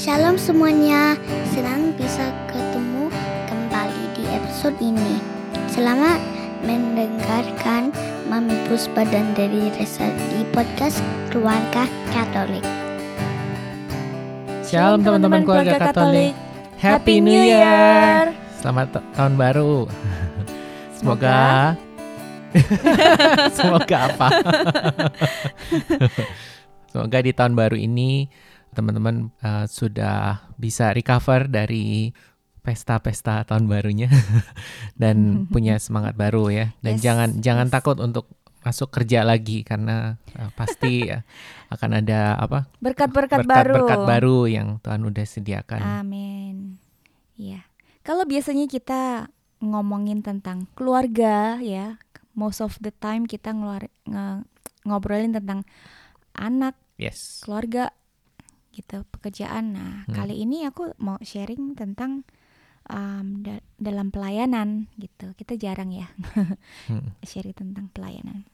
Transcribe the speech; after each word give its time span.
Shalom 0.00 0.40
semuanya, 0.40 1.12
senang 1.52 1.92
bisa 1.92 2.32
ketemu 2.48 3.12
kembali 3.52 4.04
di 4.16 4.24
episode 4.32 4.72
ini. 4.80 5.20
Selamat 5.68 6.16
mendengarkan 6.64 7.92
Mami 8.32 8.56
Puspa 8.64 9.04
dan 9.04 9.36
dari 9.36 9.68
Resa 9.76 10.08
di 10.32 10.48
podcast 10.56 11.04
Keluarga 11.28 11.84
Katolik. 12.16 12.64
Shalom 14.64 15.04
teman-teman 15.04 15.44
keluarga 15.44 15.76
Katolik. 15.76 16.32
Happy 16.80 17.20
New 17.20 17.36
Year. 17.36 18.32
Selamat 18.56 19.04
tahun 19.12 19.36
baru. 19.36 19.84
Semoga 20.96 21.76
Semoga 23.52 23.96
apa? 24.08 24.28
Semoga 26.88 27.18
di 27.20 27.36
tahun 27.36 27.52
baru 27.52 27.76
ini 27.76 28.32
teman-teman 28.70 29.34
uh, 29.42 29.66
sudah 29.66 30.46
bisa 30.56 30.94
recover 30.94 31.50
dari 31.50 32.14
pesta-pesta 32.60 33.42
tahun 33.48 33.66
barunya 33.66 34.12
dan 35.00 35.16
punya 35.54 35.80
semangat 35.80 36.14
baru 36.14 36.52
ya. 36.52 36.66
Dan 36.84 37.00
Yes, 37.00 37.02
jangan 37.02 37.28
jangan 37.40 37.66
yes. 37.68 37.74
takut 37.74 37.96
untuk 37.98 38.28
masuk 38.60 38.92
kerja 38.92 39.24
lagi 39.24 39.64
karena 39.64 40.20
uh, 40.36 40.50
pasti 40.52 41.08
uh, 41.08 41.24
akan 41.74 42.04
ada 42.04 42.36
apa? 42.36 42.68
Berkat-berkat 42.78 43.48
baru. 43.48 43.74
berkat 43.84 44.00
baru 44.04 44.38
yang 44.46 44.76
Tuhan 44.84 45.02
udah 45.02 45.24
sediakan. 45.24 45.80
Amin. 46.04 46.76
Iya. 47.40 47.64
Kalau 48.04 48.28
biasanya 48.28 48.68
kita 48.68 49.32
ngomongin 49.60 50.20
tentang 50.24 50.68
keluarga 50.76 51.56
ya, 51.60 51.96
most 52.36 52.60
of 52.60 52.76
the 52.80 52.92
time 52.92 53.24
kita 53.24 53.52
ngeluar, 53.52 53.88
nge- 54.08 54.44
ngobrolin 54.84 55.32
tentang 55.32 55.64
anak, 56.32 56.76
Yes. 56.96 57.40
keluarga 57.44 57.92
gitu, 58.70 59.02
pekerjaan. 59.10 59.74
Nah, 59.74 59.94
Hmm. 60.06 60.14
kali 60.14 60.38
ini 60.38 60.62
aku 60.64 60.94
mau 60.96 61.18
sharing 61.20 61.74
tentang 61.74 62.22
um, 62.86 63.42
da- 63.42 63.62
dalam 63.76 64.10
pelayanan 64.10 64.86
gitu. 64.96 65.34
Kita 65.34 65.54
jarang 65.54 65.90
ya 65.90 66.08
Hmm. 66.86 67.14
sharing 67.30 67.54
tentang 67.54 67.90
pelayanan. 67.90 68.46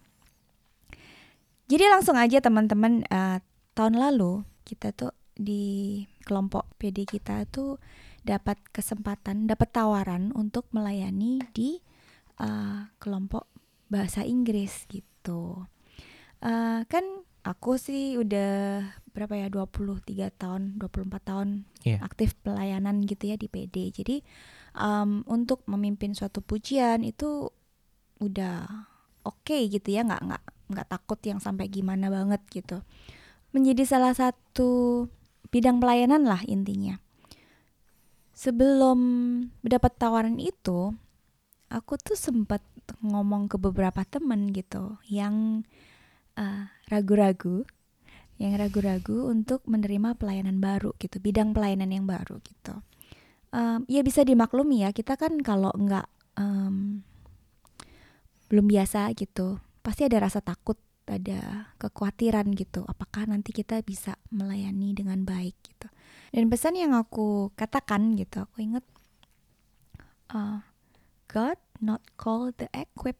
Jadi 1.67 1.85
langsung 1.91 2.15
aja 2.15 2.39
teman-teman 2.39 3.03
eh, 3.07 3.39
tahun 3.75 3.99
lalu 3.99 4.47
kita 4.63 4.95
tuh 4.95 5.11
di 5.37 6.01
kelompok 6.23 6.79
PD 6.79 7.05
kita 7.05 7.45
tuh 7.47 7.77
dapat 8.23 8.59
kesempatan, 8.71 9.47
dapat 9.47 9.69
tawaran 9.71 10.31
untuk 10.33 10.67
melayani 10.71 11.43
di 11.53 11.79
eh, 12.39 12.81
kelompok 12.99 13.51
bahasa 13.87 14.23
Inggris 14.23 14.87
gitu. 14.87 15.67
Eh, 16.39 16.81
kan 16.87 17.05
aku 17.47 17.79
sih 17.79 18.19
udah 18.19 18.83
berapa 19.15 19.39
ya 19.39 19.47
23 19.49 20.03
tahun, 20.35 20.77
24 20.83 21.23
tahun 21.23 21.49
Iya. 21.87 22.03
aktif 22.03 22.35
pelayanan 22.43 23.07
gitu 23.07 23.31
ya 23.31 23.39
di 23.39 23.47
PD. 23.47 23.95
Jadi 23.95 24.17
em, 24.77 25.23
untuk 25.31 25.63
memimpin 25.71 26.13
suatu 26.13 26.43
pujian 26.43 27.07
itu 27.07 27.49
udah 28.19 28.67
oke 29.23 29.57
gitu 29.71 29.89
ya 29.89 30.03
nggak 30.03 30.23
nggak 30.27 30.43
nggak 30.67 30.89
takut 30.91 31.21
yang 31.23 31.39
sampai 31.39 31.69
gimana 31.69 32.09
banget 32.09 32.43
gitu 32.51 32.81
menjadi 33.53 33.85
salah 33.87 34.13
satu 34.17 35.05
bidang 35.53 35.79
pelayanan 35.79 36.25
lah 36.25 36.41
intinya 36.49 36.97
sebelum 38.37 38.99
mendapat 39.65 39.93
tawaran 39.97 40.37
itu 40.37 40.93
aku 41.69 41.97
tuh 42.01 42.17
sempat 42.17 42.61
ngomong 43.01 43.49
ke 43.51 43.57
beberapa 43.57 44.05
temen 44.07 44.53
gitu 44.53 44.97
yang 45.09 45.65
eh, 46.37 46.65
ragu-ragu 46.89 47.67
yang 48.37 48.53
ragu-ragu 48.61 49.33
untuk 49.33 49.65
menerima 49.65 50.13
pelayanan 50.21 50.61
baru 50.61 50.93
gitu 51.01 51.17
bidang 51.21 51.57
pelayanan 51.57 51.89
yang 51.89 52.05
baru 52.05 52.37
gitu. 52.45 52.85
Em, 53.57 53.89
ya 53.89 54.05
bisa 54.05 54.21
dimaklumi 54.21 54.85
ya 54.85 54.93
kita 54.93 55.17
kan 55.17 55.41
kalau 55.41 55.73
nggak 55.73 56.05
em, 56.37 57.01
belum 58.53 58.67
biasa 58.69 59.11
gitu 59.17 59.59
pasti 59.81 60.05
ada 60.05 60.29
rasa 60.29 60.45
takut 60.45 60.77
ada 61.07 61.71
kekhawatiran 61.79 62.51
gitu 62.59 62.83
apakah 62.85 63.25
nanti 63.31 63.55
kita 63.55 63.81
bisa 63.81 64.19
melayani 64.29 64.93
dengan 64.93 65.25
baik 65.25 65.57
gitu. 65.65 65.89
Dan 66.35 66.53
pesan 66.53 66.77
yang 66.77 66.93
aku 66.93 67.57
katakan 67.57 68.13
gitu 68.21 68.45
aku 68.45 68.61
inget 68.61 68.85
uh, 70.37 70.61
God 71.33 71.57
not 71.81 72.05
call 72.21 72.53
the 72.53 72.69
equip 72.77 73.17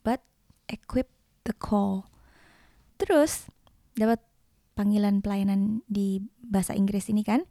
but 0.00 0.24
equip 0.72 1.12
the 1.44 1.52
call 1.52 2.08
terus 2.96 3.48
dapat 3.92 4.20
panggilan 4.72 5.20
pelayanan 5.20 5.80
di 5.86 6.20
bahasa 6.40 6.72
Inggris 6.72 7.08
ini 7.08 7.20
kan 7.20 7.44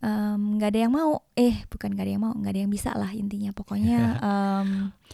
nggak 0.00 0.72
ada 0.72 0.80
yang 0.80 0.96
mau 0.96 1.20
eh 1.36 1.60
bukan 1.68 1.92
nggak 1.92 2.04
ada 2.08 2.12
yang 2.16 2.24
mau 2.24 2.32
nggak 2.32 2.52
ada 2.56 2.60
yang 2.64 2.72
bisa 2.72 2.96
lah 2.96 3.12
intinya 3.12 3.52
pokoknya 3.52 4.16
em, 4.24 4.68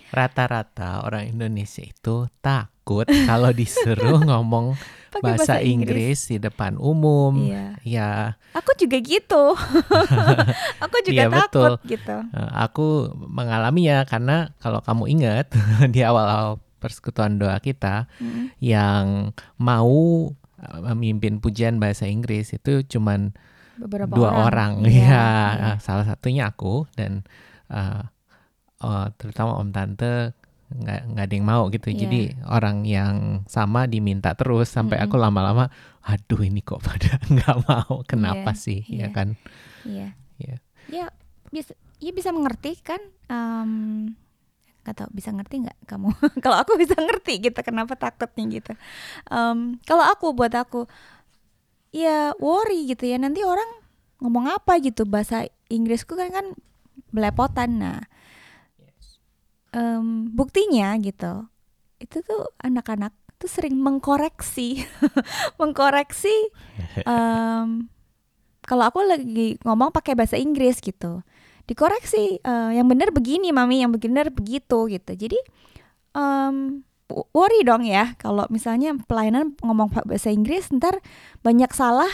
Rata-rata 0.07 1.03
orang 1.03 1.27
Indonesia 1.27 1.83
itu 1.83 2.31
takut 2.39 3.03
kalau 3.27 3.51
disuruh 3.51 4.23
ngomong 4.23 4.79
pakai 5.11 5.34
bahasa 5.34 5.59
Inggris 5.59 6.28
di 6.28 6.39
depan 6.39 6.78
umum. 6.78 7.34
Iya. 7.43 7.75
Ya, 7.83 8.11
Aku 8.55 8.77
juga 8.78 9.01
gitu. 9.03 9.57
aku 10.78 10.97
juga 11.03 11.25
Iya, 11.27 11.33
takut 11.33 11.81
betul. 11.83 11.91
gitu. 11.91 12.17
eh, 12.31 12.51
aku 12.55 12.87
mengalaminya 13.17 14.07
karena 14.07 14.55
kalau 14.61 14.78
kamu 14.78 15.11
ingat 15.11 15.51
di 15.91 16.05
awal-awal 16.07 16.63
persekutuan 16.77 17.37
doa 17.37 17.57
kita 17.59 18.09
Mm. 18.17 18.53
yang 18.59 19.07
mau 19.57 20.31
eh, 20.57 20.81
memimpin 20.87 21.37
pujian 21.37 21.77
bahasa 21.77 22.05
Inggris 22.05 22.51
itu 22.51 22.81
cuman 22.83 23.33
Beberapa 23.77 24.09
dua 24.11 24.31
orang. 24.33 24.81
orang, 24.81 24.89
Iya, 24.89 25.05
ya 25.05 25.27
iya. 25.53 25.71
salah 25.79 26.05
satunya 26.05 26.49
aku 26.49 26.89
dan 26.93 27.29
eh, 27.69 28.03
eh, 28.81 29.07
terutama 29.15 29.57
om 29.57 29.69
tante 29.69 30.33
nggak 30.67 31.01
nggak 31.09 31.25
ada 31.25 31.35
yang 31.35 31.47
mau 31.47 31.63
gitu 31.69 31.89
Iya. 31.89 31.99
jadi 32.01 32.21
orang 32.45 32.83
yang 32.83 33.15
sama 33.47 33.87
diminta 33.87 34.35
terus 34.35 34.67
sampai 34.67 34.99
Mm-mm. 34.99 35.07
aku 35.07 35.17
lama-lama 35.17 35.71
aduh 36.03 36.41
ini 36.41 36.59
kok 36.59 36.81
pada 36.81 37.21
nggak 37.31 37.57
mau 37.63 38.03
kenapa 38.03 38.51
Iya, 38.51 38.59
sih 38.59 38.81
iya. 38.87 39.07
ya 39.07 39.09
kan 39.11 39.29
Iya. 39.85 40.09
Iya. 40.37 40.57
Ya 40.89 41.07
bisa 41.49 41.71
ya 41.97 42.11
bisa 42.11 42.31
mengerti 42.31 42.81
kan 42.81 42.99
Em, 43.27 44.15
nggak 44.87 45.03
tahu 45.03 45.11
bisa 45.11 45.35
ngerti 45.35 45.67
nggak 45.67 45.79
kamu? 45.91 46.15
Kalau 46.45 46.57
aku 46.63 46.79
bisa 46.79 46.95
ngerti 46.95 47.51
gitu 47.51 47.59
kenapa 47.67 47.99
takutnya 47.99 48.47
gitu. 48.47 48.73
Em, 49.27 49.83
kalau 49.83 50.07
aku 50.07 50.31
buat 50.31 50.55
aku 50.55 50.87
ya 51.91 52.31
worry 52.39 52.87
gitu 52.87 53.11
ya. 53.11 53.19
Nanti 53.19 53.43
orang 53.43 53.67
ngomong 54.23 54.47
apa 54.55 54.79
gitu 54.79 55.03
bahasa 55.03 55.51
Inggrisku 55.67 56.15
kan 56.15 56.31
kan 56.31 56.47
belepotan. 57.11 57.83
Nah 57.83 57.99
em, 59.75 60.31
buktinya 60.31 60.95
gitu 61.03 61.51
itu 61.99 62.21
tuh 62.23 62.53
anak-anak 62.63 63.13
tuh 63.37 63.49
sering 63.51 63.77
mengkoreksi. 63.77 64.85
Mengkoreksi 65.61 66.33
em, 67.11 67.91
kalau 68.67 68.85
aku 68.89 69.01
lagi 69.07 69.57
ngomong 69.63 69.95
pakai 69.95 70.19
bahasa 70.19 70.37
Inggris 70.37 70.83
gitu 70.83 71.23
dikoreksi 71.66 72.38
eh, 72.41 72.71
yang 72.75 72.87
benar 72.87 73.10
begini 73.10 73.50
mami 73.50 73.82
yang 73.82 73.91
benar 73.91 74.31
begitu 74.31 74.87
gitu 74.87 75.12
jadi 75.15 75.38
w- 77.10 77.28
worry 77.34 77.62
dong 77.62 77.87
ya 77.87 78.15
kalau 78.19 78.47
misalnya 78.50 78.94
pelayanan 79.06 79.54
ngomong 79.62 79.91
bahasa 80.06 80.31
Inggris 80.31 80.71
ntar 80.75 80.99
banyak 81.43 81.71
salah 81.75 82.10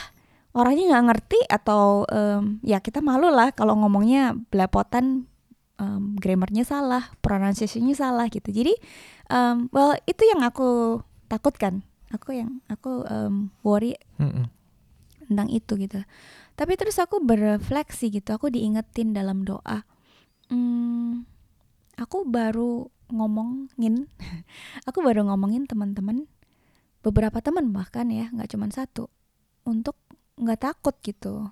orangnya 0.52 0.96
nggak 0.96 1.06
ngerti 1.08 1.40
atau 1.48 2.04
em, 2.12 2.60
ya 2.60 2.80
kita 2.84 3.00
malu 3.00 3.32
lah 3.32 3.56
kalau 3.56 3.72
ngomongnya 3.80 4.36
belepotan 4.52 5.24
em, 5.80 6.16
grammarnya 6.20 6.64
salah 6.68 7.08
pronunciation-nya 7.24 7.96
salah 7.96 8.28
gitu 8.28 8.52
jadi 8.52 8.74
em, 9.32 9.72
well 9.72 9.96
itu 10.04 10.22
yang 10.28 10.44
aku 10.44 11.00
takutkan 11.32 11.80
aku 12.12 12.36
yang 12.36 12.60
aku 12.68 13.08
em, 13.08 13.48
worry 13.64 13.96
Mm-mm. 14.20 14.52
tentang 15.32 15.48
itu 15.48 15.80
gitu. 15.80 16.04
Tapi 16.62 16.78
terus 16.78 16.94
aku 17.02 17.18
berefleksi 17.18 18.14
gitu, 18.14 18.38
aku 18.38 18.46
diingetin 18.46 19.10
dalam 19.10 19.42
doa. 19.42 19.82
Hmm, 20.46 21.26
aku 21.98 22.22
baru 22.22 22.86
ngomongin, 23.10 24.06
aku 24.88 25.02
baru 25.02 25.26
ngomongin 25.26 25.66
teman-teman, 25.66 26.30
beberapa 27.02 27.42
teman 27.42 27.74
bahkan 27.74 28.06
ya, 28.14 28.30
nggak 28.30 28.54
cuma 28.54 28.70
satu, 28.70 29.10
untuk 29.66 29.98
nggak 30.38 30.62
takut 30.62 30.94
gitu, 31.02 31.50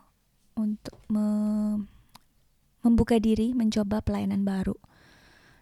untuk 0.55 0.95
me- 1.11 1.91
membuka 2.87 3.19
diri, 3.19 3.51
mencoba 3.51 4.07
pelayanan 4.07 4.47
baru. 4.47 4.79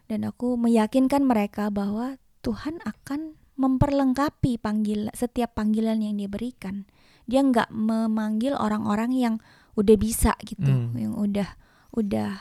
Dan 0.05 0.29
aku 0.29 0.61
meyakinkan 0.61 1.25
mereka 1.25 1.73
bahwa 1.73 2.21
Tuhan 2.45 2.85
akan 2.85 3.33
memperlengkapi 3.57 4.61
panggil 4.61 5.09
setiap 5.17 5.57
panggilan 5.57 6.05
yang 6.05 6.21
diberikan 6.21 6.85
dia 7.29 7.39
nggak 7.39 7.69
memanggil 7.69 8.57
orang-orang 8.57 9.13
yang 9.13 9.35
udah 9.77 9.95
bisa 9.95 10.33
gitu, 10.41 10.65
Hmm. 10.65 10.97
yang 10.97 11.13
udah 11.13 11.53
udah 11.93 12.33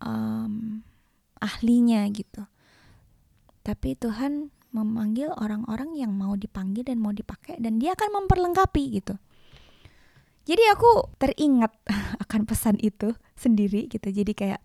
em, 0.00 0.80
ahlinya 1.38 2.08
gitu. 2.08 2.48
Tapi 3.60 3.94
Tuhan 3.94 4.48
memanggil 4.68 5.30
orang-orang 5.30 5.94
yang 5.94 6.10
mau 6.10 6.34
dipanggil 6.34 6.82
dan 6.82 6.98
mau 6.98 7.12
dipakai 7.12 7.60
dan 7.60 7.78
dia 7.78 7.92
akan 7.92 8.24
memperlengkapi 8.24 8.98
gitu. 8.98 9.14
jadi 10.44 10.76
aku 10.76 11.14
teringat 11.16 11.72
akan 12.26 12.44
pesan 12.44 12.76
itu 12.76 13.16
sendiri 13.32 13.88
gitu 13.88 14.12
jadi 14.12 14.32
kayak 14.34 14.60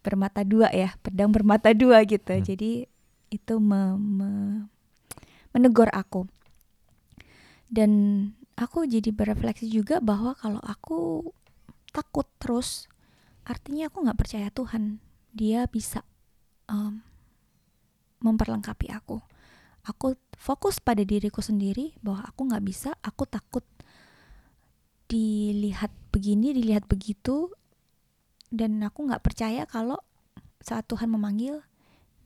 bermata 0.00 0.40
dua 0.40 0.72
ya 0.72 0.96
pedang 1.04 1.28
bermata 1.28 1.74
dua 1.76 2.00
gitu 2.08 2.32
Hmm. 2.32 2.40
jadi 2.40 2.88
itu 3.28 3.54
me- 3.60 4.00
me- 4.00 4.64
menegur 5.52 5.92
aku 5.92 6.24
dan 7.68 7.92
aku 8.56 8.88
jadi 8.88 9.12
berefleksi 9.12 9.68
juga 9.68 10.00
bahwa 10.00 10.34
kalau 10.34 10.58
aku 10.64 11.30
takut 11.92 12.26
terus 12.40 12.88
artinya 13.44 13.88
aku 13.88 14.04
nggak 14.04 14.18
percaya 14.18 14.48
Tuhan. 14.52 15.00
Dia 15.32 15.68
bisa 15.68 16.02
em, 16.66 17.04
memperlengkapi 18.24 18.90
aku. 18.92 19.20
Aku 19.86 20.16
fokus 20.36 20.80
pada 20.82 21.00
diriku 21.04 21.40
sendiri 21.40 21.96
bahwa 22.04 22.24
aku 22.28 22.40
nggak 22.48 22.64
bisa 22.64 22.90
aku 23.00 23.24
takut 23.24 23.64
dilihat 25.08 25.88
begini 26.12 26.52
dilihat 26.52 26.84
begitu 26.84 27.48
dan 28.52 28.84
aku 28.84 29.08
nggak 29.08 29.24
percaya 29.24 29.64
kalau 29.64 29.96
saat 30.60 30.84
Tuhan 30.84 31.08
memanggil 31.08 31.64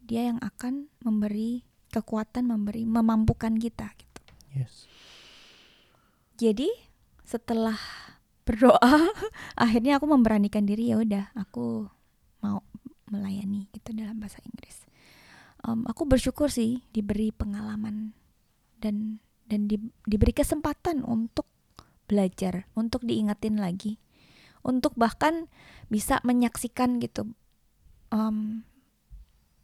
dia 0.03 0.35
yang 0.35 0.43
akan 0.43 0.91
memberi 1.06 1.62
kekuatan 1.94 2.50
memberi 2.50 2.83
memampukan 2.83 3.55
kita 3.55 3.87
gitu. 3.94 4.21
Yes. 4.50 4.91
Jadi 6.37 6.69
setelah 7.23 7.79
berdoa 8.43 9.08
akhirnya 9.64 9.96
aku 9.99 10.06
memberanikan 10.11 10.67
diri 10.67 10.90
ya 10.93 11.00
udah 11.00 11.31
aku 11.38 11.87
mau 12.43 12.61
melayani 13.08 13.69
gitu 13.70 13.94
dalam 13.94 14.19
bahasa 14.19 14.40
Inggris. 14.43 14.82
Em, 15.62 15.87
aku 15.87 16.08
bersyukur 16.08 16.50
sih 16.50 16.82
diberi 16.90 17.31
pengalaman 17.31 18.17
dan 18.82 19.23
dan 19.46 19.69
di- 19.69 19.93
diberi 20.08 20.32
kesempatan 20.34 21.05
untuk 21.05 21.46
belajar 22.11 22.67
untuk 22.75 23.05
diingetin 23.05 23.61
lagi 23.61 24.00
untuk 24.62 24.94
bahkan 24.96 25.49
bisa 25.88 26.23
menyaksikan 26.25 27.00
gitu 27.00 27.32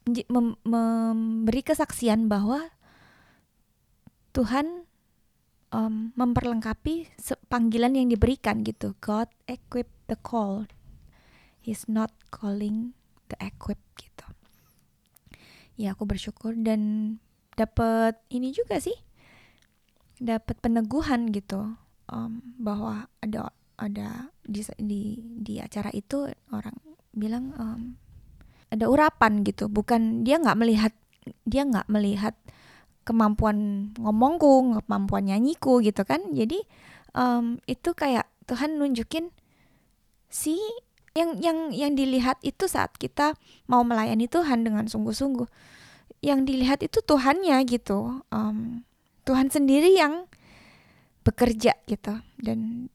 mem- 0.09 0.61
memberi 0.65 1.61
kesaksian 1.61 2.33
bahwa 2.33 2.73
Tuhan 4.33 4.88
um, 5.73 6.13
memperlengkapi 6.17 7.09
panggilan 7.49 7.97
yang 7.97 8.09
diberikan 8.09 8.65
gitu. 8.65 8.97
God 9.01 9.29
equip 9.49 9.89
the 10.09 10.17
call. 10.17 10.69
He's 11.61 11.85
not 11.91 12.13
calling 12.33 12.97
the 13.29 13.37
equip 13.43 13.81
gitu. 14.01 14.27
Ya 15.79 15.95
aku 15.95 16.09
bersyukur 16.09 16.57
dan 16.59 17.17
dapat 17.55 18.19
ini 18.33 18.51
juga 18.55 18.81
sih. 18.81 18.97
Dapat 20.19 20.59
peneguhan 20.59 21.31
gitu 21.31 21.79
um, 22.11 22.43
bahwa 22.59 23.07
ada 23.23 23.55
ada 23.79 24.35
di 24.43 24.67
di 24.81 25.01
di 25.39 25.55
acara 25.63 25.95
itu 25.95 26.27
orang 26.51 26.75
bilang 27.15 27.55
um, 27.55 27.81
ada 28.75 28.91
urapan 28.91 29.47
gitu. 29.47 29.71
Bukan 29.71 30.27
dia 30.27 30.41
nggak 30.43 30.59
melihat 30.59 30.93
dia 31.45 31.63
nggak 31.63 31.87
melihat 31.93 32.35
kemampuan 33.09 33.91
ngomongku, 33.97 34.85
kemampuan 34.85 35.25
nyanyiku 35.33 35.81
gitu 35.81 36.05
kan. 36.05 36.21
Jadi 36.37 36.61
em, 37.17 37.57
itu 37.65 37.97
kayak 37.97 38.29
Tuhan 38.45 38.77
nunjukin 38.77 39.33
si 40.29 40.61
yang 41.17 41.41
yang 41.41 41.73
yang 41.73 41.97
dilihat 41.97 42.37
itu 42.45 42.69
saat 42.69 42.93
kita 43.01 43.33
mau 43.65 43.81
melayani 43.81 44.29
Tuhan 44.29 44.69
dengan 44.69 44.85
sungguh-sungguh. 44.85 45.49
Yang 46.21 46.41
dilihat 46.45 46.79
itu 46.85 47.01
Tuhannya 47.01 47.57
gitu. 47.65 48.21
Em, 48.29 48.85
Tuhan 49.25 49.49
sendiri 49.49 49.97
yang 49.97 50.29
bekerja 51.25 51.77
gitu 51.85 52.25
dan 52.41 52.89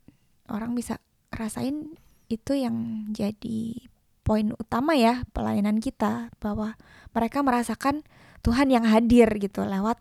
orang 0.50 0.74
bisa 0.74 0.98
rasain 1.30 1.94
itu 2.26 2.58
yang 2.58 3.06
jadi 3.14 3.78
poin 4.26 4.50
utama 4.58 4.98
ya 4.98 5.22
pelayanan 5.36 5.78
kita 5.78 6.34
bahwa 6.42 6.74
mereka 7.14 7.46
merasakan 7.46 8.02
Tuhan 8.44 8.68
yang 8.70 8.84
hadir 8.84 9.32
gitu 9.40 9.64
lewat 9.64 9.98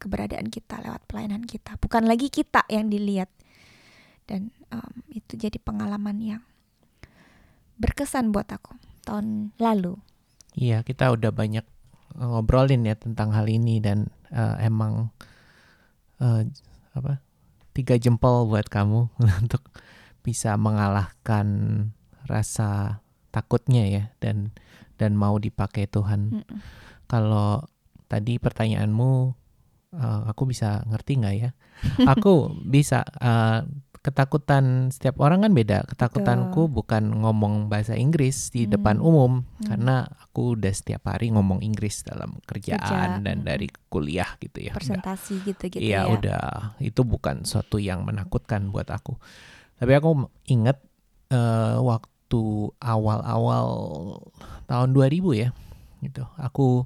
keberadaan 0.00 0.48
kita, 0.50 0.82
lewat 0.82 1.04
pelayanan 1.06 1.46
kita. 1.46 1.78
Bukan 1.78 2.08
lagi 2.08 2.32
kita 2.32 2.66
yang 2.66 2.90
dilihat. 2.90 3.30
Dan 4.26 4.50
em, 4.72 4.92
itu 5.14 5.38
jadi 5.38 5.58
pengalaman 5.62 6.18
yang 6.18 6.42
berkesan 7.78 8.34
buat 8.34 8.50
aku 8.50 8.74
tahun 9.06 9.54
lalu. 9.62 9.96
Iya, 10.58 10.82
kita 10.82 11.14
udah 11.14 11.30
banyak 11.30 11.62
ngobrolin 12.18 12.82
ya 12.82 12.98
tentang 12.98 13.30
hal 13.30 13.46
ini 13.46 13.78
dan 13.78 14.10
eh, 14.34 14.66
emang 14.66 15.14
eh, 16.18 16.50
apa 16.90 17.22
tiga 17.70 17.94
jempol 17.94 18.50
buat 18.50 18.66
kamu 18.66 19.06
untuk 19.46 19.62
bisa 20.26 20.58
mengalahkan 20.58 21.46
rasa 22.26 23.00
takutnya 23.30 23.86
ya 23.86 24.04
dan 24.18 24.50
dan 25.00 25.16
mau 25.16 25.40
dipakai 25.40 25.88
Tuhan. 25.88 26.42
Mm-mm. 26.42 26.58
Kalau 27.10 27.66
tadi 28.06 28.38
pertanyaanmu, 28.38 29.10
eh, 29.92 30.20
aku 30.30 30.42
bisa 30.46 30.86
ngerti 30.86 31.18
nggak 31.18 31.34
ya? 31.36 31.50
Aku 32.14 32.54
bisa. 32.62 33.02
eh, 33.18 33.66
ketakutan 34.00 34.88
setiap 34.88 35.20
orang 35.20 35.44
kan 35.44 35.52
beda. 35.52 35.84
Ketakutanku 35.84 36.72
bukan 36.72 37.20
ngomong 37.20 37.68
bahasa 37.68 37.92
Inggris 37.92 38.48
di 38.48 38.64
Hmm. 38.64 38.72
depan 38.72 38.96
umum, 38.96 39.44
Hmm. 39.44 39.66
karena 39.68 39.96
aku 40.24 40.56
udah 40.56 40.72
setiap 40.72 41.04
hari 41.04 41.28
ngomong 41.28 41.60
Inggris 41.60 42.00
dalam 42.00 42.40
kerjaan 42.48 42.80
Kerja, 42.80 43.20
dan 43.20 43.36
mm. 43.36 43.44
dari 43.44 43.68
kuliah 43.92 44.40
gitu 44.40 44.56
ya. 44.56 44.72
Presentasi 44.72 45.44
gitu-gitu 45.44 45.84
Iya 45.84 46.08
ya. 46.08 46.16
udah 46.16 46.44
itu 46.80 47.04
bukan 47.04 47.44
suatu 47.44 47.76
yang 47.76 48.08
menakutkan 48.08 48.72
buat 48.72 48.88
aku. 48.88 49.20
Tapi 49.76 49.92
aku 49.92 50.10
inget 50.48 50.80
eh, 51.28 51.76
waktu 51.76 52.42
awal-awal 52.80 53.68
tahun 54.64 54.88
2000 54.90 55.36
ya, 55.36 55.52
gitu. 56.02 56.26
Aku 56.36 56.84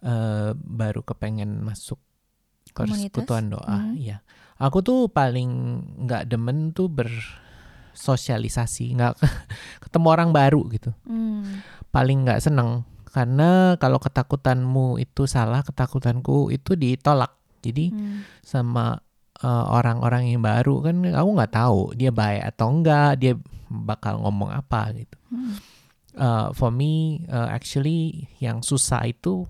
eh, 0.00 0.50
baru 0.54 1.02
kepengen 1.02 1.60
masuk 1.60 1.98
persekutuan 2.70 3.50
doa. 3.50 3.66
Hmm. 3.66 3.98
Iya, 3.98 4.22
aku 4.56 4.80
tuh 4.80 5.10
paling 5.10 5.50
nggak 6.06 6.30
demen 6.30 6.70
tuh 6.70 6.88
bersosialisasi, 6.88 8.96
nggak 8.96 9.18
ketemu 9.84 10.06
orang 10.08 10.30
baru 10.30 10.64
gitu. 10.70 10.94
Hmm. 11.04 11.60
Paling 11.90 12.24
nggak 12.24 12.40
seneng 12.40 12.86
karena 13.10 13.74
kalau 13.76 13.98
ketakutanmu 13.98 15.02
itu 15.02 15.26
salah, 15.26 15.66
ketakutanku 15.66 16.54
itu 16.54 16.78
ditolak. 16.78 17.34
Jadi 17.60 17.92
Hmm. 17.92 18.24
sama 18.40 18.96
uh, 19.44 19.64
orang-orang 19.68 20.32
yang 20.32 20.40
baru 20.40 20.80
kan 20.80 20.96
aku 21.04 21.28
nggak 21.36 21.52
tahu 21.52 21.92
dia 21.92 22.08
baik 22.08 22.54
atau 22.54 22.66
enggak 22.72 23.20
dia 23.20 23.36
bakal 23.68 24.24
ngomong 24.24 24.50
apa 24.50 24.90
gitu 24.96 25.16
Hmm. 25.30 25.54
Uh, 26.20 26.52
for 26.52 26.68
me 26.68 27.24
uh, 27.32 27.48
actually 27.48 28.28
yang 28.44 28.60
susah 28.60 29.08
itu 29.08 29.48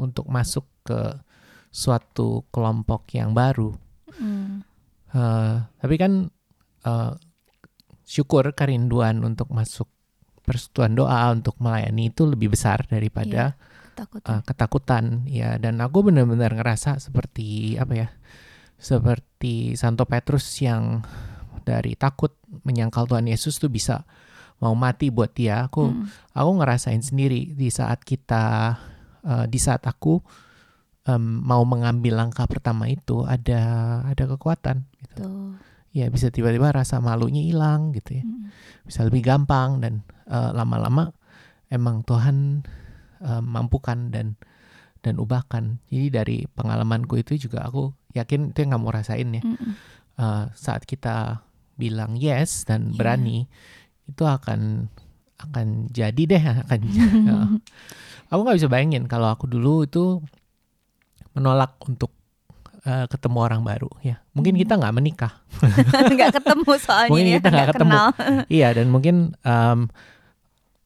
untuk 0.00 0.24
masuk 0.32 0.64
ke 0.80 1.12
suatu 1.68 2.48
kelompok 2.48 3.04
yang 3.12 3.36
baru 3.36 3.76
Hmm. 4.20 4.66
Uh, 5.10 5.66
tapi 5.80 5.96
kan 5.98 6.30
uh, 6.86 7.12
syukur 8.06 8.52
kerinduan 8.54 9.22
untuk 9.22 9.50
masuk 9.50 9.86
persekutuan 10.46 10.94
doa 10.94 11.30
untuk 11.30 11.58
melayani 11.58 12.10
itu 12.10 12.26
lebih 12.26 12.54
besar 12.54 12.86
daripada 12.86 13.54
Ketakutan. 13.94 14.30
uh, 14.30 14.42
ketakutan 14.46 15.04
ya 15.26 15.58
dan 15.58 15.78
aku 15.82 16.10
benar-benar 16.10 16.54
ngerasa 16.54 16.98
seperti 17.02 17.74
apa 17.78 17.92
ya 18.06 18.08
seperti 18.80 19.74
Santo 19.74 20.06
Petrus 20.06 20.46
yang 20.62 21.04
dari 21.66 21.94
takut 21.98 22.34
menyangkal 22.64 23.06
Tuhan 23.06 23.28
Yesus 23.28 23.60
tuh 23.60 23.68
bisa 23.68 24.06
mau 24.60 24.72
mati 24.74 25.08
buat 25.08 25.32
dia 25.32 25.64
aku 25.64 25.88
Hmm. 25.88 26.06
aku 26.30 26.50
ngerasain 26.56 27.00
sendiri 27.00 27.52
di 27.52 27.68
saat 27.68 28.00
kita 28.00 28.76
uh, 29.22 29.44
di 29.44 29.56
saat 29.56 29.82
aku 29.82 30.20
em, 31.02 31.20
mau 31.40 31.64
mengambil 31.64 32.16
langkah 32.16 32.44
pertama 32.44 32.84
itu 32.86 33.24
ada 33.24 33.60
ada 34.04 34.24
kekuatan 34.28 34.84
gitu 35.00 35.24
Tuh. 35.24 35.56
ya 35.90 36.06
bisa 36.06 36.28
tiba-tiba 36.28 36.70
rasa 36.70 37.00
malunya 37.00 37.40
hilang 37.40 37.90
gitu 37.90 38.20
ya 38.20 38.24
Hmm. 38.24 38.52
bisa 38.84 39.00
lebih 39.02 39.22
gampang 39.22 39.80
dan 39.80 40.04
eh, 40.26 40.50
lama-lama 40.52 41.10
emang 41.68 42.04
Tuhan 42.04 42.62
eh, 43.20 43.42
mampukan 43.42 44.08
dan 44.08 44.36
dan 45.00 45.16
ubahkan. 45.16 45.80
Jadi 45.88 46.06
dari 46.08 46.38
pengalamanku 46.44 47.16
itu 47.16 47.40
juga 47.40 47.64
aku 47.64 47.88
yakin 48.12 48.52
itu 48.52 48.58
yang 48.60 48.76
kamu 48.76 48.88
rasain 48.92 49.28
ya. 49.32 49.40
Hmm. 49.40 49.72
Eh, 50.14 50.44
saat 50.52 50.84
kita 50.84 51.40
bilang 51.74 52.12
yes 52.14 52.68
dan 52.68 52.92
Iya. 52.92 52.96
berani 53.00 53.48
itu 54.10 54.22
akan 54.22 54.90
akan 55.38 55.66
jadi 55.88 56.22
deh 56.26 56.42
akan. 56.66 56.80
ya. 56.84 57.36
Aku 58.28 58.40
nggak 58.42 58.58
bisa 58.58 58.68
bayangin 58.68 59.06
kalau 59.06 59.26
aku 59.26 59.46
dulu 59.46 59.82
itu 59.82 60.20
menolak 61.32 61.78
untuk 61.82 62.10
eh, 62.82 63.06
ketemu 63.06 63.38
orang 63.40 63.60
baru 63.60 63.88
ya. 64.00 64.18
Mungkin 64.32 64.54
Hmm. 64.54 64.60
kita 64.60 64.72
nggak 64.76 64.94
menikah. 64.94 65.32
nggak 66.14 66.30
ketemu 66.34 66.70
soalnya 66.84 67.10
Mungkin 67.10 67.26
ya, 67.26 67.34
kita 67.36 67.48
nggak 67.48 67.68
ketemu. 67.70 67.90
kenal. 67.90 68.06
Iya 68.48 68.68
dan 68.72 68.86
mungkin 68.88 69.16
em, 69.40 69.80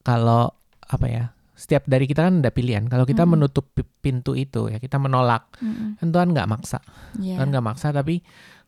kalau 0.01 0.53
apa 0.85 1.07
ya 1.07 1.25
setiap 1.55 1.87
dari 1.87 2.05
kita 2.05 2.23
kan 2.23 2.41
ada 2.41 2.51
pilihan. 2.51 2.85
Kalau 2.87 3.05
kita 3.05 3.25
Mm. 3.25 3.31
menutup 3.31 3.71
pi- 3.71 3.89
pintu 4.01 4.35
itu 4.35 4.69
ya 4.69 4.77
kita 4.77 4.99
menolak 4.99 5.49
Mm-mm. 5.59 5.97
kan 5.97 6.09
Tuhan 6.11 6.29
nggak 6.31 6.47
maksa. 6.47 6.79
Iya. 7.17 7.39
Tuhan 7.39 7.49
nggak 7.51 7.65
maksa 7.65 7.89
tapi 7.89 8.21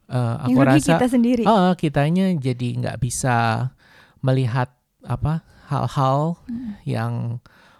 uh, 0.09 0.41
aku 0.43 0.59
rasa 0.63 0.95
kita 0.95 1.07
sendiri. 1.07 1.45
Oh, 1.45 1.75
kitanya 1.75 2.31
jadi 2.33 2.69
nggak 2.79 2.97
bisa 2.99 3.69
melihat 4.26 4.75
apa 5.06 5.47
hal-hal 5.71 6.35
Mm. 6.47 6.71
yang 6.83 7.12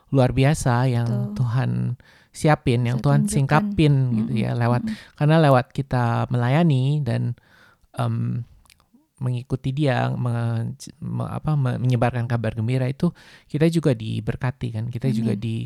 luar 0.09 0.31
biasa 0.31 0.87
yang 0.87 1.07
Betul. 1.07 1.35
Tuhan 1.37 1.71
siapin, 2.31 2.85
yang 2.85 2.99
Tuhan 3.01 3.27
tunjukkan. 3.27 3.35
singkapin 3.35 3.95
gitu 4.15 4.31
Mm-mm, 4.31 4.45
ya 4.45 4.53
lewat 4.53 4.85
mm-mm. 4.85 5.17
karena 5.17 5.37
lewat 5.41 5.67
kita 5.73 6.05
melayani 6.29 7.01
dan 7.01 7.35
em, 7.93 8.45
mengikuti 9.17 9.73
dia, 9.73 10.13
me- 10.13 10.77
me- 11.01 11.33
apa 11.33 11.57
me- 11.57 11.81
menyebarkan 11.81 12.29
kabar 12.29 12.53
gembira 12.53 12.85
itu 12.85 13.09
kita 13.47 13.67
juga 13.67 13.97
diberkati 13.97 14.69
kan, 14.71 14.85
kita 14.87 15.09
juga 15.09 15.33
di 15.33 15.65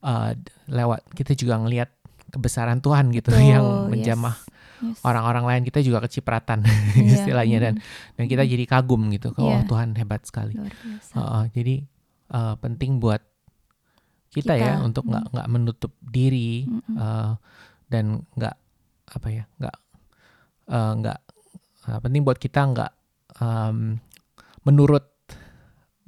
uh, 0.00 0.32
lewat 0.66 1.04
kita 1.12 1.36
juga 1.36 1.60
ngelihat 1.60 1.92
kebesaran 2.26 2.80
Tuhan 2.80 3.12
gitu 3.12 3.28
Betul, 3.28 3.44
yang 3.52 3.66
menjamah 3.86 4.34
yes. 4.34 4.45
Orang-orang 5.02 5.44
lain 5.44 5.62
kita 5.64 5.80
juga 5.80 6.02
kecipratan 6.02 6.62
Iya, 6.62 7.12
istilahnya 7.20 7.58
dan 7.60 7.74
mm, 7.76 8.14
dan 8.14 8.24
kita 8.26 8.42
jadi 8.42 8.64
kagum 8.64 9.08
gitu 9.10 9.32
oh 9.34 9.50
Iya. 9.50 9.64
Tuhan 9.64 9.94
hebat 9.94 10.22
sekali 10.22 10.54
biasa. 10.54 11.12
Heeh, 11.14 11.44
jadi 11.52 11.74
eh, 12.30 12.54
penting 12.58 12.98
buat 12.98 13.22
kita, 14.28 14.52
ya 14.52 14.76
Kita, 14.76 14.84
untuk 14.84 15.04
nggak 15.06 15.24
mm. 15.24 15.32
nggak 15.32 15.48
menutup 15.48 15.92
diri 16.00 16.68
eh, 16.92 17.32
dan 17.86 18.04
nggak 18.32 18.56
apa 19.06 19.28
ya 19.30 19.44
nggak 19.56 19.76
eh, 20.68 20.92
nggak 21.00 21.18
eh, 21.86 21.98
penting 22.02 22.22
buat 22.22 22.36
kita 22.36 22.60
nggak 22.66 22.92
em, 23.38 23.96
menurut 24.62 25.04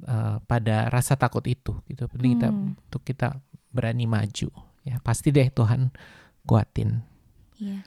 eh, 0.03 0.37
pada 0.43 0.89
rasa 0.89 1.15
takut 1.15 1.43
itu 1.43 1.73
gitu 1.87 2.05
penting 2.07 2.35
kita 2.35 2.47
Hmm. 2.49 2.75
untuk 2.75 3.01
kita 3.01 3.39
berani 3.69 4.05
maju 4.05 4.49
ya 4.81 4.97
pasti 4.99 5.29
deh 5.29 5.47
Tuhan 5.47 5.89
kuatin 6.43 7.01
Iya. 7.55 7.83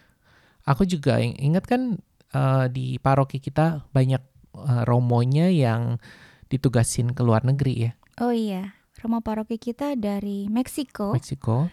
Aku 0.64 0.82
juga 0.84 1.18
ing- 1.18 1.36
ingat 1.36 1.64
kan 1.64 1.98
eh, 2.30 2.66
di 2.68 2.96
paroki 2.96 3.38
kita 3.38 3.86
banyak 3.88 4.22
eh, 4.54 4.82
romonya 4.84 5.48
yang 5.48 5.98
ditugasin 6.46 7.10
ke 7.10 7.20
luar 7.20 7.42
negeri 7.42 7.74
ya, 7.80 7.92
Oh 8.18 8.28
iya, 8.28 8.76
rumah 8.98 9.20
paroki 9.20 9.56
kita 9.56 9.96
dari 9.96 10.46
Meksiko. 10.46 11.10
Meksiko, 11.10 11.72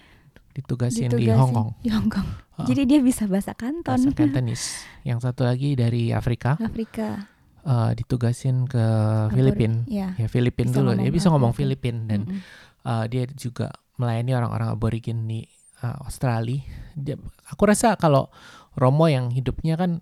ditugasin, 0.54 1.12
di 1.12 1.28
ditugasin 1.28 1.36
Hong 1.36 1.52
Kong, 1.52 1.70
Di 1.80 1.90
Hong 1.92 2.08
Kong. 2.08 2.28
Heeh. 2.56 2.66
Jadi 2.66 2.82
dia 2.88 3.00
bisa 3.00 3.24
bahasa 3.26 3.52
Kanton. 3.52 3.84
bahasa 3.86 4.10
Cantonese. 4.10 4.88
Yang 5.04 5.20
satu 5.22 5.44
lagi 5.44 5.76
dari 5.76 6.10
Afrika, 6.10 6.56
Afrika. 6.58 7.28
eh, 7.62 7.92
ditugasin 7.94 8.66
ke 8.66 8.86
Filipina. 9.30 9.84
Ya. 9.86 10.16
Ya 10.16 10.28
Filipin 10.28 10.72
Bisa 10.72 10.80
dulu, 10.80 10.96
dia 10.96 11.12
bisa 11.12 11.28
ngomong 11.28 11.52
Filipin. 11.52 12.08
Filipin 12.08 12.08
dan 12.08 12.22
Mm-mm. 12.26 12.40
eh, 12.86 13.06
dia 13.08 13.24
juga 13.30 13.68
melayani 13.96 14.32
orang-orang 14.34 14.70
aborigin 14.72 15.20
di 15.24 15.44
eh, 15.78 15.98
Australia. 16.00 16.64
Dia, 16.96 17.20
aku 17.48 17.64
rasa 17.64 17.96
kalau 17.96 18.32
Romo 18.80 19.06
yang 19.06 19.30
hidupnya 19.30 19.76
kan 19.76 20.00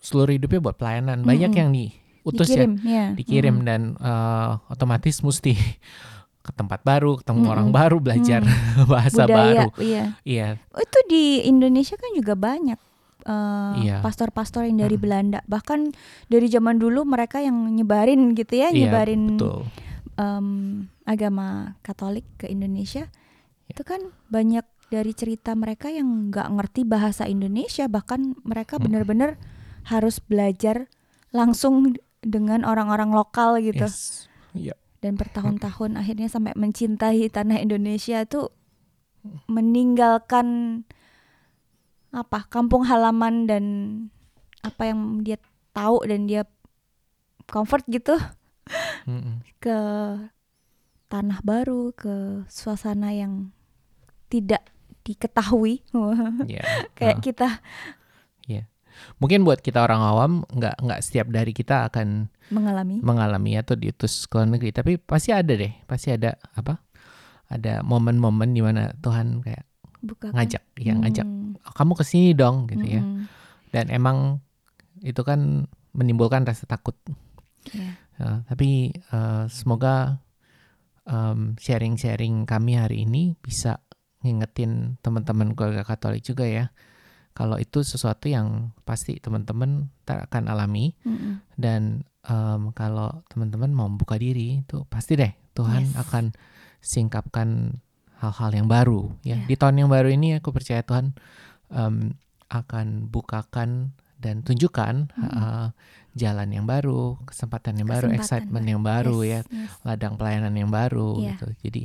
seluruh 0.00 0.32
hidupnya 0.32 0.60
buat 0.60 0.76
pelayanan, 0.76 1.20
banyak 1.22 1.50
Mm-mm. 1.50 1.60
yang 1.60 1.70
diutus 1.70 2.48
ya 2.48 2.64
dikirim, 2.64 2.72
ya. 2.80 3.04
dikirim 3.12 3.56
Mm. 3.56 3.64
dan 3.64 3.80
eh, 3.94 4.50
otomatis 4.68 5.20
mesti 5.20 5.52
ke 6.44 6.52
tempat 6.52 6.80
baru, 6.80 7.16
ketemu 7.16 7.40
Mm-mm. 7.40 7.52
orang 7.52 7.68
baru, 7.70 7.96
belajar 7.98 8.40
bahasa 8.92 9.24
budaya, 9.24 9.68
baru. 9.68 9.68
iya. 9.78 10.04
Iya, 10.22 10.48
Oh, 10.70 10.80
itu 10.80 10.98
di 11.06 11.24
Indonesia 11.42 11.94
kan 11.94 12.10
juga 12.12 12.32
banyak 12.34 12.80
eh, 13.24 13.72
Iya. 13.80 13.96
pastor-pastor 14.00 14.64
yang 14.64 14.76
dari 14.78 14.96
Mm. 14.96 15.02
Belanda. 15.02 15.40
Bahkan 15.44 15.80
dari 16.26 16.46
zaman 16.46 16.76
dulu 16.76 17.04
mereka 17.04 17.40
yang 17.40 17.56
nyebarin 17.70 18.32
gitu 18.32 18.54
ya, 18.54 18.68
iya, 18.68 18.88
nyebarin 18.88 19.36
betul. 19.36 19.64
em, 20.14 20.48
agama 21.02 21.76
Katolik 21.80 22.24
ke 22.36 22.46
Indonesia. 22.46 23.04
Ya. 23.04 23.12
Itu 23.66 23.80
kan 23.80 24.00
banyak 24.28 24.64
dari 24.92 25.12
cerita 25.16 25.56
mereka 25.56 25.88
yang 25.88 26.30
nggak 26.30 26.48
ngerti 26.54 26.82
bahasa 26.84 27.24
Indonesia, 27.24 27.88
bahkan 27.88 28.36
mereka 28.44 28.76
Mm. 28.78 28.82
benar-benar 28.88 29.30
harus 29.88 30.20
belajar 30.20 30.88
langsung 31.34 31.96
dengan 32.24 32.64
orang-orang 32.64 33.12
lokal 33.12 33.60
gitu. 33.60 33.84
Yes. 33.84 34.26
Iya. 34.56 34.74
Dan 35.04 35.20
bertahun-tahun 35.20 36.00
akhirnya 36.00 36.32
sampai 36.32 36.56
mencintai 36.56 37.28
tanah 37.28 37.60
Indonesia 37.60 38.24
itu 38.24 38.48
meninggalkan 39.48 40.80
apa 42.14 42.46
kampung 42.48 42.86
halaman 42.86 43.44
dan 43.44 43.64
apa 44.64 44.88
yang 44.88 45.20
dia 45.20 45.36
tahu 45.76 46.00
dan 46.08 46.24
dia 46.24 46.48
comfort 47.50 47.84
gitu 47.90 48.16
Mm-mm. 49.04 49.44
ke 49.60 49.78
tanah 51.12 51.38
baru, 51.44 51.92
ke 51.92 52.46
suasana 52.48 53.12
yang 53.12 53.52
tidak 54.32 54.64
diketahui. 55.04 55.84
Iya. 56.44 56.64
Kayak 56.96 57.16
Ah. 57.16 57.22
kita 57.22 57.48
Mungkin 59.18 59.42
buat 59.42 59.58
kita 59.58 59.82
orang 59.82 60.00
awam 60.00 60.32
nggak 60.48 60.78
nggak 60.78 61.00
setiap 61.02 61.26
dari 61.26 61.50
kita 61.50 61.90
akan 61.90 62.30
mengalami. 62.54 63.02
mengalami 63.02 63.58
atau 63.58 63.74
diutus 63.74 64.30
ke 64.30 64.38
luar 64.38 64.46
negeri, 64.46 64.70
tapi 64.70 64.92
pasti 64.96 65.34
ada 65.34 65.50
deh, 65.50 65.74
pasti 65.84 66.14
ada 66.14 66.38
apa? 66.54 66.78
Ada 67.50 67.82
momen-momen 67.82 68.54
di 68.54 68.62
mana 68.62 68.94
Tuhan 68.94 69.42
kayak 69.42 69.66
Bukakan. 69.98 70.38
ngajak, 70.38 70.62
ya 70.78 70.94
ngajak, 70.94 71.26
Mm, 71.26 71.58
"Oh, 71.58 71.74
kamu 71.74 71.92
ke 71.98 72.04
sini 72.06 72.30
dong 72.32 72.70
gitu 72.70 72.86
ya. 72.86 73.02
mm-mm. 73.02 73.26
Dan 73.74 73.90
emang 73.90 74.38
itu 75.02 75.20
kan 75.26 75.66
menimbulkan 75.90 76.46
rasa 76.46 76.64
takut. 76.64 76.94
Iya. 77.74 77.98
Ya, 78.14 78.46
tapi 78.46 78.94
eh, 78.94 79.44
semoga 79.50 80.22
em, 81.04 81.58
sharing-sharing 81.58 82.46
kami 82.46 82.78
hari 82.78 83.04
ini 83.04 83.34
bisa 83.36 83.82
ngingetin 84.24 84.96
teman-teman 84.98 85.52
keluarga 85.52 85.84
Katolik 85.84 86.24
juga 86.24 86.42
ya. 86.42 86.72
Kalau 87.34 87.58
itu 87.58 87.82
sesuatu 87.82 88.26
yang 88.26 88.70
pasti 88.82 89.18
teman-teman 89.18 89.90
tak 90.02 90.30
akan 90.30 90.46
alami 90.46 90.94
Mm-mm. 91.02 91.42
dan 91.54 92.06
em, 92.22 92.70
kalau 92.72 93.26
teman-teman 93.26 93.68
mau 93.68 93.90
buka 93.90 94.14
diri 94.16 94.62
itu 94.62 94.86
pasti 94.86 95.14
deh 95.14 95.34
Tuhan 95.52 95.82
Yes. 95.82 95.98
akan 95.98 96.24
singkapkan 96.78 97.80
hal-hal 98.22 98.50
yang 98.54 98.68
baru 98.70 99.10
ya. 99.20 99.34
Ya. 99.34 99.44
Di 99.44 99.58
tahun 99.58 99.82
yang 99.82 99.90
baru 99.90 100.08
ini 100.08 100.38
aku 100.38 100.54
percaya 100.54 100.80
Tuhan 100.80 101.10
em, 101.68 102.14
akan 102.46 103.10
bukakan 103.10 103.92
dan 104.14 104.40
tunjukkan 104.40 105.10
Mm-mm. 105.10 105.34
eh, 105.34 105.68
jalan 106.14 106.48
yang 106.48 106.64
baru, 106.64 107.18
kesempatan 107.26 107.82
yang 107.82 107.90
baru, 107.90 108.14
excitement 108.14 108.62
baru. 108.62 108.70
yang 108.70 108.82
baru 108.82 109.16
ya, 109.20 109.40
Yes, 109.42 109.50
yes. 109.50 109.70
ladang 109.82 110.14
pelayanan 110.14 110.54
yang 110.54 110.70
baru 110.70 111.18
Iya. 111.18 111.28
gitu. 111.34 111.46
Jadi 111.66 111.82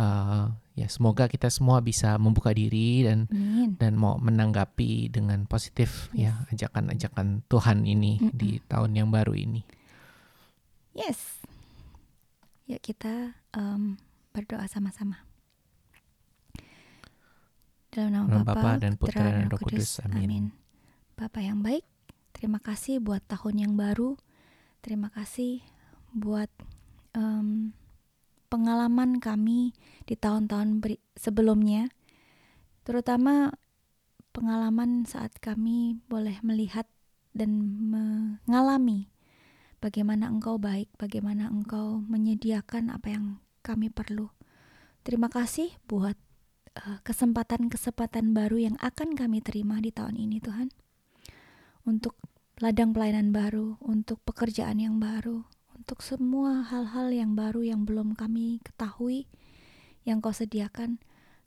eh, 0.00 0.44
ya 0.76 0.92
semoga 0.92 1.24
kita 1.24 1.48
semua 1.48 1.80
bisa 1.80 2.20
membuka 2.20 2.52
diri 2.52 3.00
dan 3.00 3.24
Amin. 3.32 3.80
dan 3.80 3.96
mau 3.96 4.20
menanggapi 4.20 5.08
dengan 5.08 5.48
positif 5.48 6.12
ya 6.12 6.44
ajakan-ajakan 6.52 7.40
Tuhan 7.48 7.88
ini 7.88 8.20
Mm-mm. 8.20 8.36
di 8.36 8.60
tahun 8.68 8.92
yang 8.92 9.08
baru 9.08 9.32
ini. 9.32 9.64
Yes. 10.92 11.40
Yuk 12.68 12.84
kita 12.84 13.32
em, 13.56 13.96
berdoa 14.36 14.68
sama-sama. 14.68 15.24
Dalam 17.88 18.12
nama 18.12 18.28
Dalam 18.28 18.44
Bapa, 18.44 18.60
Bapa 18.60 18.70
dan 18.76 18.92
Putra 19.00 19.24
dan 19.24 19.48
Roh 19.48 19.56
Kudus. 19.56 20.04
Amin. 20.04 20.28
Amin. 20.28 20.44
Bapak 21.16 21.40
yang 21.40 21.64
baik, 21.64 21.88
terima 22.36 22.60
kasih 22.60 23.00
buat 23.00 23.24
tahun 23.24 23.64
yang 23.64 23.72
baru. 23.80 24.20
Terima 24.84 25.08
kasih 25.08 25.64
buat 26.12 26.52
em, 27.16 27.72
pengalaman 28.46 29.18
kami 29.18 29.74
di 30.06 30.14
tahun-tahun 30.14 30.80
sebelumnya. 31.18 31.90
Terutama 32.86 33.50
pengalaman 34.30 35.08
saat 35.08 35.36
kami 35.42 35.98
boleh 36.06 36.38
melihat 36.44 36.86
dan 37.36 37.56
mengalami 37.92 39.12
bagaimana 39.80 40.32
Engkau 40.32 40.56
baik, 40.56 40.88
bagaimana 40.96 41.52
Engkau 41.52 42.00
menyediakan 42.04 42.90
apa 42.90 43.12
yang 43.12 43.38
kami 43.60 43.92
perlu. 43.92 44.32
Terima 45.06 45.30
kasih 45.30 45.70
buat 45.86 46.16
eh, 46.74 46.98
kesempatan-kesempatan 47.06 48.34
baru 48.34 48.72
yang 48.72 48.76
akan 48.82 49.14
kami 49.14 49.44
terima 49.44 49.78
di 49.78 49.94
tahun 49.94 50.18
ini, 50.18 50.42
Tuhan. 50.42 50.68
Untuk 51.86 52.18
ladang 52.58 52.90
pelayanan 52.90 53.30
baru, 53.30 53.78
untuk 53.84 54.18
pekerjaan 54.26 54.80
yang 54.82 54.98
baru, 54.98 55.46
untuk 55.86 56.02
semua 56.02 56.66
hal-hal 56.66 57.14
yang 57.14 57.38
baru 57.38 57.62
yang 57.62 57.86
belum 57.86 58.18
kami 58.18 58.58
ketahui, 58.66 59.30
yang 60.02 60.18
Kau 60.18 60.34
sediakan. 60.34 60.98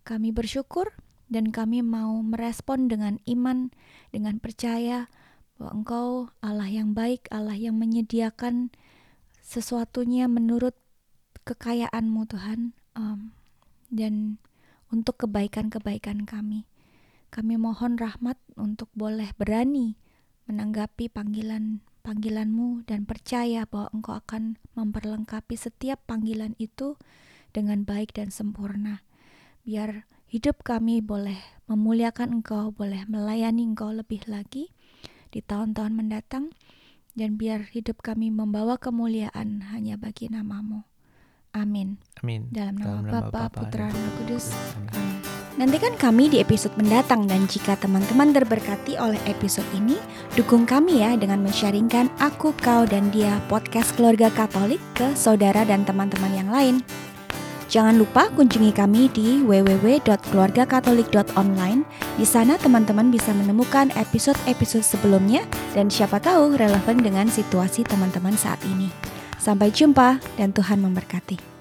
Kami 0.08 0.32
bersyukur 0.32 0.96
dan 1.28 1.52
kami 1.52 1.84
mau 1.84 2.16
merespon 2.24 2.88
dengan 2.88 3.20
iman, 3.28 3.68
dengan 4.16 4.40
percaya 4.40 5.12
bahwa 5.60 5.84
Engkau 5.84 6.08
Allah 6.40 6.72
yang 6.72 6.96
baik, 6.96 7.28
Allah 7.36 7.60
yang 7.60 7.76
menyediakan 7.76 8.72
sesuatunya 9.44 10.32
menurut 10.32 10.80
kekayaan-Mu 11.44 12.24
Tuhan, 12.32 12.80
Em, 12.96 13.36
dan 13.92 14.40
untuk 14.88 15.20
kebaikan-kebaikan 15.20 16.24
kami. 16.24 16.64
Kami 17.28 17.60
mohon 17.60 18.00
rahmat 18.00 18.40
untuk 18.56 18.88
boleh 18.96 19.36
berani 19.36 20.00
menanggapi 20.48 21.12
panggilan 21.12 21.84
panggilan-Mu 22.10 22.90
dan 22.90 23.06
percaya 23.06 23.70
bahwa 23.70 23.94
Engkau 23.94 24.18
akan 24.18 24.58
memperlengkapi 24.74 25.54
setiap 25.54 26.02
panggilan 26.10 26.58
itu 26.58 26.98
dengan 27.54 27.86
baik 27.86 28.18
dan 28.18 28.34
sempurna. 28.34 29.06
Biar 29.62 30.10
hidup 30.26 30.66
kami 30.66 31.06
boleh 31.06 31.38
memuliakan 31.70 32.42
Engkau, 32.42 32.74
boleh 32.74 33.06
melayani 33.06 33.62
Engkau 33.70 33.94
lebih 33.94 34.26
lagi 34.26 34.74
di 35.30 35.46
tahun-tahun 35.46 35.94
mendatang 35.94 36.50
dan 37.14 37.38
biar 37.38 37.70
hidup 37.70 38.02
kami 38.02 38.34
membawa 38.34 38.82
kemuliaan 38.82 39.70
hanya 39.70 39.94
bagi 39.94 40.34
namamu. 40.34 40.90
Amin. 41.54 42.02
Amin. 42.26 42.50
Dalam 42.50 42.78
nama, 42.78 42.90
Dalam 42.90 43.06
nama 43.06 43.30
Bapa, 43.30 43.54
Putra, 43.54 43.90
dan 43.90 43.94
Roh 43.94 44.14
Kudus. 44.22 44.50
Amin. 44.50 44.90
Amin. 44.98 45.09
Nantikan 45.60 45.92
kami 46.00 46.32
di 46.32 46.40
episode 46.40 46.72
mendatang 46.80 47.28
dan 47.28 47.44
jika 47.44 47.76
teman-teman 47.76 48.32
terberkati 48.32 48.96
oleh 48.96 49.20
episode 49.28 49.68
ini, 49.76 50.00
dukung 50.32 50.64
kami 50.64 51.04
ya 51.04 51.20
dengan 51.20 51.44
men-sharingkan 51.44 52.08
Aku, 52.16 52.56
Kau, 52.64 52.88
dan 52.88 53.12
Dia 53.12 53.44
podcast 53.52 53.92
keluarga 54.00 54.32
Katolik 54.32 54.80
ke 54.96 55.12
saudara 55.20 55.68
dan 55.68 55.84
teman-teman 55.84 56.32
yang 56.32 56.48
lain. 56.48 56.80
Jangan 57.68 58.00
lupa 58.00 58.32
kunjungi 58.32 58.72
kami 58.72 59.12
di 59.12 59.44
www.keluargakatolik.online. 59.44 61.84
Di 62.16 62.24
sana 62.24 62.56
teman-teman 62.56 63.12
bisa 63.12 63.36
menemukan 63.36 63.92
episode-episode 64.00 64.88
sebelumnya 64.88 65.44
dan 65.76 65.92
siapa 65.92 66.24
tahu 66.24 66.56
relevan 66.56 67.04
dengan 67.04 67.28
situasi 67.28 67.84
teman-teman 67.84 68.40
saat 68.40 68.64
ini. 68.64 68.88
Sampai 69.36 69.76
jumpa 69.76 70.24
dan 70.40 70.56
Tuhan 70.56 70.80
memberkati. 70.80 71.59